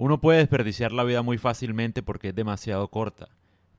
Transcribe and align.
Uno 0.00 0.20
puede 0.20 0.38
desperdiciar 0.38 0.92
la 0.92 1.02
vida 1.02 1.22
muy 1.22 1.38
fácilmente 1.38 2.04
porque 2.04 2.28
es 2.28 2.34
demasiado 2.36 2.86
corta, 2.86 3.30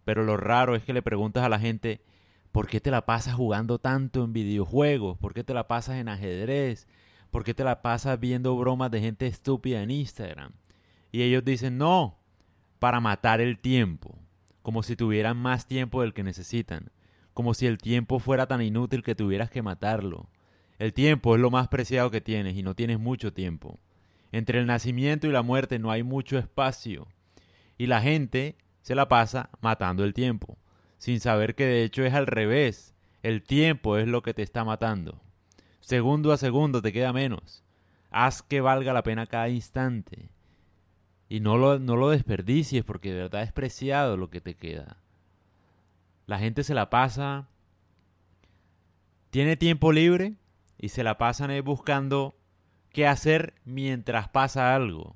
pero 0.04 0.26
lo 0.26 0.36
raro 0.36 0.76
es 0.76 0.84
que 0.84 0.92
le 0.92 1.02
preguntas 1.02 1.46
a 1.46 1.50
la 1.50 1.60
gente, 1.60 2.02
¿por 2.52 2.68
qué 2.68 2.82
te 2.82 2.92
la 2.92 3.06
pasas 3.06 3.36
jugando 3.36 3.80
tanto 3.80 4.26
en 4.26 4.34
videojuegos? 4.34 5.18
¿Por 5.18 5.34
qué 5.34 5.46
te 5.46 5.54
la 5.54 5.70
pasas 5.70 5.96
en 5.96 6.10
ajedrez? 6.10 6.90
¿Por 7.32 7.46
qué 7.46 7.54
te 7.54 7.64
la 7.64 7.82
pasas 7.82 8.20
viendo 8.20 8.58
bromas 8.58 8.92
de 8.92 9.00
gente 9.00 9.28
estúpida 9.28 9.82
en 9.82 9.92
Instagram? 9.92 10.52
Y 11.14 11.22
ellos 11.22 11.46
dicen, 11.46 11.78
no, 11.78 12.20
para 12.80 13.00
matar 13.00 13.40
el 13.40 13.58
tiempo, 13.58 14.20
como 14.62 14.84
si 14.84 14.98
tuvieran 14.98 15.38
más 15.38 15.68
tiempo 15.68 16.02
del 16.02 16.14
que 16.14 16.24
necesitan, 16.24 16.92
como 17.34 17.54
si 17.54 17.66
el 17.66 17.78
tiempo 17.78 18.20
fuera 18.20 18.46
tan 18.46 18.62
inútil 18.62 19.04
que 19.04 19.16
tuvieras 19.16 19.52
que 19.52 19.62
matarlo. 19.62 20.28
El 20.80 20.92
tiempo 20.92 21.36
es 21.36 21.42
lo 21.42 21.50
más 21.50 21.70
preciado 21.70 22.12
que 22.12 22.20
tienes 22.20 22.58
y 22.58 22.62
no 22.62 22.76
tienes 22.76 23.00
mucho 23.00 23.32
tiempo. 23.32 23.80
Entre 24.32 24.60
el 24.60 24.68
nacimiento 24.68 25.28
y 25.28 25.32
la 25.32 25.42
muerte 25.42 25.80
no 25.80 25.92
hay 25.92 26.04
mucho 26.04 26.38
espacio. 26.38 27.08
Y 27.78 27.88
la 27.88 28.02
gente 28.02 28.58
se 28.82 28.96
la 28.96 29.08
pasa 29.08 29.50
matando 29.62 30.04
el 30.04 30.14
tiempo, 30.14 30.58
sin 30.98 31.20
saber 31.20 31.56
que 31.56 31.66
de 31.66 31.84
hecho 31.84 32.04
es 32.04 32.14
al 32.14 32.28
revés. 32.28 32.96
El 33.24 33.44
tiempo 33.44 33.98
es 33.98 34.08
lo 34.08 34.22
que 34.22 34.34
te 34.34 34.44
está 34.44 34.64
matando. 34.64 35.22
Segundo 35.80 36.32
a 36.32 36.38
segundo 36.38 36.82
te 36.82 36.94
queda 36.94 37.14
menos. 37.14 37.64
Haz 38.12 38.42
que 38.42 38.62
valga 38.62 38.94
la 38.94 39.04
pena 39.04 39.26
cada 39.26 39.50
instante. 39.50 40.30
Y 41.28 41.42
no 41.42 41.58
lo, 41.58 41.80
no 41.80 41.96
lo 41.96 42.10
desperdicies 42.10 42.84
porque 42.84 43.14
de 43.14 43.22
verdad 43.22 43.44
es 43.44 43.52
preciado 43.52 44.18
lo 44.18 44.30
que 44.30 44.42
te 44.42 44.56
queda. 44.56 44.98
La 46.26 46.40
gente 46.40 46.64
se 46.64 46.74
la 46.74 46.90
pasa, 46.90 47.48
tiene 49.30 49.58
tiempo 49.58 49.92
libre 49.92 50.36
y 50.78 50.90
se 50.90 51.04
la 51.04 51.18
pasan 51.18 51.52
buscando 51.64 52.39
qué 52.92 53.08
hacer 53.08 53.54
mientras 53.66 54.30
pasa 54.30 54.76
algo. 54.76 55.16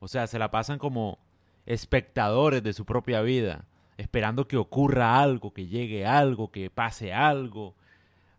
O 0.00 0.08
sea, 0.08 0.26
se 0.26 0.38
la 0.38 0.50
pasan 0.50 0.78
como 0.78 1.18
espectadores 1.66 2.62
de 2.62 2.72
su 2.72 2.84
propia 2.84 3.22
vida, 3.22 3.64
esperando 3.96 4.48
que 4.48 4.56
ocurra 4.56 5.20
algo, 5.20 5.52
que 5.54 5.66
llegue 5.66 6.06
algo, 6.06 6.50
que 6.50 6.70
pase 6.70 7.12
algo. 7.12 7.74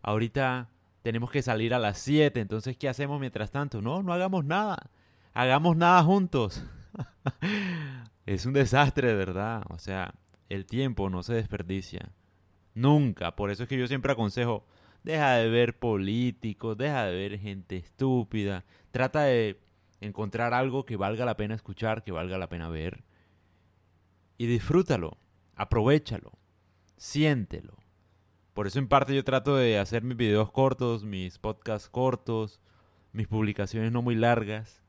Ahorita 0.01 0.69
tenemos 1.01 1.31
que 1.31 1.41
salir 1.41 1.73
a 1.73 1.79
las 1.79 1.97
7, 1.99 2.39
entonces 2.39 2.77
¿qué 2.77 2.89
hacemos 2.89 3.19
mientras 3.19 3.51
tanto? 3.51 3.81
No, 3.81 4.03
no 4.03 4.13
hagamos 4.13 4.45
nada 4.45 4.89
hagamos 5.35 5.75
nada 5.77 6.01
juntos. 6.01 6.63
es 8.25 8.47
un 8.47 8.53
desastre 8.53 9.09
de 9.09 9.15
verdad. 9.15 9.61
O 9.69 9.77
sea, 9.77 10.15
el 10.49 10.65
tiempo 10.65 11.11
no 11.11 11.21
se 11.21 11.35
desperdicia. 11.35 12.09
Nunca. 12.73 13.35
Por 13.35 13.51
eso 13.51 13.63
es 13.63 13.69
que 13.69 13.77
yo 13.77 13.85
siempre 13.85 14.13
aconsejo, 14.13 14.65
deja 15.05 15.35
de 15.35 15.49
ver 15.49 15.77
políticos, 15.77 16.75
deja 16.75 17.05
de 17.05 17.15
ver 17.15 17.39
gente 17.39 17.77
estúpida. 17.77 18.65
Trata 18.89 19.21
de 19.21 19.61
encontrar 20.01 20.53
algo 20.53 20.85
que 20.85 20.97
valga 20.97 21.25
la 21.25 21.37
pena 21.37 21.53
escuchar, 21.53 22.03
que 22.03 22.11
valga 22.11 22.39
la 22.39 22.49
pena 22.49 22.69
ver. 22.69 23.03
Y 24.37 24.47
disfrútalo, 24.47 25.17
aprovechalo, 25.55 26.31
siéntelo. 26.97 27.77
Por 28.55 28.65
eso 28.65 28.79
en 28.79 28.87
parte 28.87 29.15
yo 29.15 29.23
trato 29.23 29.55
de 29.55 29.77
hacer 29.77 30.01
mis 30.01 30.17
videos 30.17 30.51
cortos, 30.51 31.03
mis 31.03 31.37
podcasts 31.37 31.87
cortos, 31.87 32.59
mis 33.13 33.27
publicaciones 33.27 33.91
no 33.91 34.01
muy 34.01 34.15
largas 34.15 34.81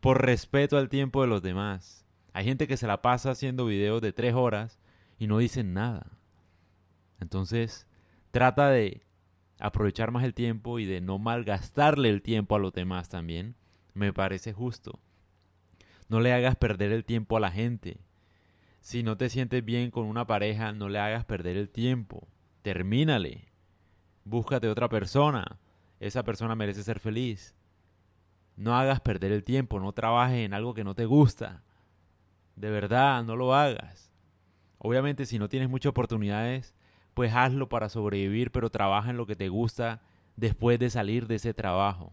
por 0.00 0.24
respeto 0.24 0.78
al 0.78 0.88
tiempo 0.88 1.20
de 1.20 1.28
los 1.28 1.42
demás. 1.42 2.06
Hay 2.32 2.46
gente 2.46 2.66
que 2.66 2.78
se 2.78 2.86
la 2.86 3.02
pasa 3.02 3.32
haciendo 3.32 3.66
videos 3.66 4.00
de 4.00 4.14
tres 4.14 4.32
horas 4.34 4.80
y 5.18 5.26
no 5.26 5.38
dicen 5.38 5.74
nada. 5.74 6.06
Entonces, 7.20 7.86
trata 8.30 8.70
de 8.70 9.02
aprovechar 9.58 10.10
más 10.10 10.24
el 10.24 10.34
tiempo 10.34 10.78
y 10.78 10.84
de 10.84 11.00
no 11.00 11.18
malgastarle 11.18 12.08
el 12.08 12.22
tiempo 12.22 12.54
a 12.56 12.58
los 12.58 12.72
demás 12.72 13.08
también. 13.08 13.54
Me 13.94 14.12
parece 14.12 14.52
justo. 14.52 14.98
No 16.08 16.20
le 16.20 16.32
hagas 16.32 16.56
perder 16.56 16.92
el 16.92 17.04
tiempo 17.04 17.36
a 17.36 17.40
la 17.40 17.50
gente. 17.50 17.98
Si 18.80 19.02
no 19.02 19.16
te 19.16 19.28
sientes 19.28 19.64
bien 19.64 19.90
con 19.90 20.06
una 20.06 20.26
pareja, 20.26 20.72
no 20.72 20.88
le 20.88 20.98
hagas 20.98 21.24
perder 21.24 21.56
el 21.56 21.68
tiempo. 21.68 22.28
Termínale. 22.62 23.48
Búscate 24.24 24.68
otra 24.68 24.88
persona. 24.88 25.58
Esa 26.00 26.22
persona 26.22 26.54
merece 26.54 26.82
ser 26.82 27.00
feliz. 27.00 27.54
No 28.56 28.76
hagas 28.76 29.00
perder 29.00 29.32
el 29.32 29.44
tiempo, 29.44 29.80
no 29.80 29.92
trabajes 29.92 30.38
en 30.38 30.54
algo 30.54 30.74
que 30.74 30.84
no 30.84 30.94
te 30.94 31.06
gusta. 31.06 31.62
De 32.56 32.70
verdad, 32.70 33.22
no 33.24 33.36
lo 33.36 33.54
hagas. 33.54 34.12
Obviamente 34.78 35.26
si 35.26 35.38
no 35.38 35.48
tienes 35.48 35.68
muchas 35.68 35.90
oportunidades, 35.90 36.74
pues 37.18 37.34
hazlo 37.34 37.68
para 37.68 37.88
sobrevivir, 37.88 38.52
pero 38.52 38.70
trabaja 38.70 39.10
en 39.10 39.16
lo 39.16 39.26
que 39.26 39.34
te 39.34 39.48
gusta 39.48 40.00
después 40.36 40.78
de 40.78 40.88
salir 40.88 41.26
de 41.26 41.34
ese 41.34 41.52
trabajo. 41.52 42.12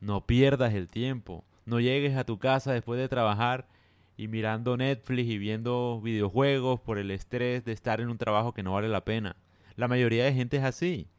No 0.00 0.24
pierdas 0.24 0.72
el 0.72 0.88
tiempo. 0.88 1.44
No 1.66 1.80
llegues 1.80 2.16
a 2.16 2.24
tu 2.24 2.38
casa 2.38 2.72
después 2.72 2.98
de 2.98 3.10
trabajar 3.10 3.68
y 4.16 4.26
mirando 4.26 4.78
Netflix 4.78 5.28
y 5.28 5.36
viendo 5.36 6.00
videojuegos 6.02 6.80
por 6.80 6.96
el 6.96 7.10
estrés 7.10 7.62
de 7.66 7.72
estar 7.72 8.00
en 8.00 8.08
un 8.08 8.16
trabajo 8.16 8.54
que 8.54 8.62
no 8.62 8.72
vale 8.72 8.88
la 8.88 9.04
pena. 9.04 9.36
La 9.76 9.86
mayoría 9.86 10.24
de 10.24 10.32
gente 10.32 10.56
es 10.56 10.64
así. 10.64 11.10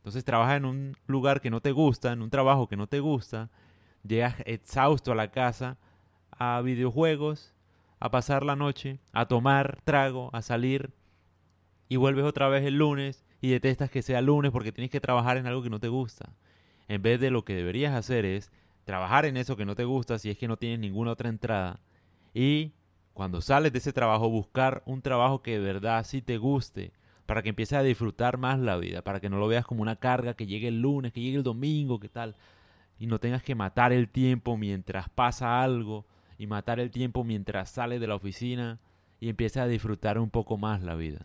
Entonces 0.00 0.22
trabaja 0.22 0.56
en 0.56 0.66
un 0.66 0.94
lugar 1.06 1.40
que 1.40 1.48
no 1.48 1.62
te 1.62 1.72
gusta, 1.72 2.12
en 2.12 2.20
un 2.20 2.28
trabajo 2.28 2.68
que 2.68 2.76
no 2.76 2.86
te 2.86 3.00
gusta, 3.00 3.48
llegas 4.06 4.34
exhausto 4.44 5.12
a 5.12 5.14
la 5.14 5.30
casa, 5.30 5.78
a 6.32 6.60
videojuegos, 6.60 7.54
a 7.98 8.10
pasar 8.10 8.44
la 8.44 8.56
noche, 8.56 8.98
a 9.14 9.24
tomar 9.24 9.80
trago, 9.84 10.28
a 10.34 10.42
salir, 10.42 10.92
y 11.88 11.96
vuelves 11.96 12.24
otra 12.24 12.48
vez 12.48 12.64
el 12.64 12.78
lunes 12.78 13.24
y 13.40 13.50
detestas 13.50 13.90
que 13.90 14.02
sea 14.02 14.20
lunes 14.20 14.52
porque 14.52 14.72
tienes 14.72 14.90
que 14.90 15.00
trabajar 15.00 15.36
en 15.36 15.46
algo 15.46 15.62
que 15.62 15.70
no 15.70 15.80
te 15.80 15.88
gusta. 15.88 16.32
En 16.88 17.02
vez 17.02 17.20
de 17.20 17.30
lo 17.30 17.44
que 17.44 17.54
deberías 17.54 17.94
hacer 17.94 18.24
es 18.24 18.50
trabajar 18.84 19.24
en 19.24 19.36
eso 19.36 19.56
que 19.56 19.64
no 19.64 19.74
te 19.74 19.84
gusta 19.84 20.18
si 20.18 20.30
es 20.30 20.38
que 20.38 20.48
no 20.48 20.56
tienes 20.56 20.78
ninguna 20.78 21.12
otra 21.12 21.28
entrada 21.28 21.80
y 22.34 22.72
cuando 23.14 23.40
sales 23.40 23.72
de 23.72 23.78
ese 23.78 23.92
trabajo 23.92 24.28
buscar 24.28 24.82
un 24.86 25.00
trabajo 25.00 25.40
que 25.40 25.52
de 25.52 25.60
verdad 25.60 26.04
sí 26.04 26.20
te 26.20 26.36
guste 26.36 26.92
para 27.26 27.42
que 27.42 27.50
empieces 27.50 27.78
a 27.78 27.82
disfrutar 27.82 28.36
más 28.36 28.58
la 28.58 28.76
vida, 28.76 29.02
para 29.02 29.20
que 29.20 29.30
no 29.30 29.38
lo 29.38 29.48
veas 29.48 29.64
como 29.64 29.80
una 29.80 29.96
carga 29.96 30.34
que 30.34 30.46
llegue 30.46 30.68
el 30.68 30.82
lunes, 30.82 31.12
que 31.12 31.20
llegue 31.20 31.38
el 31.38 31.42
domingo, 31.42 32.00
que 32.00 32.08
tal 32.08 32.36
y 32.98 33.06
no 33.06 33.18
tengas 33.18 33.42
que 33.42 33.54
matar 33.54 33.92
el 33.92 34.08
tiempo 34.08 34.56
mientras 34.56 35.08
pasa 35.08 35.62
algo 35.62 36.06
y 36.38 36.46
matar 36.46 36.80
el 36.80 36.90
tiempo 36.90 37.24
mientras 37.24 37.70
sales 37.70 38.00
de 38.00 38.06
la 38.06 38.14
oficina 38.14 38.80
y 39.20 39.28
empiezas 39.28 39.64
a 39.64 39.68
disfrutar 39.68 40.18
un 40.18 40.30
poco 40.30 40.56
más 40.58 40.82
la 40.82 40.94
vida. 40.94 41.20